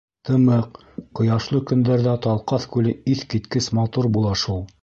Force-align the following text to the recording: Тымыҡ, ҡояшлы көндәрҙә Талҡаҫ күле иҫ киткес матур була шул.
Тымыҡ, 0.27 0.79
ҡояшлы 1.19 1.61
көндәрҙә 1.73 2.15
Талҡаҫ 2.29 2.67
күле 2.77 2.97
иҫ 3.15 3.25
киткес 3.35 3.73
матур 3.81 4.13
була 4.19 4.37
шул. 4.47 4.69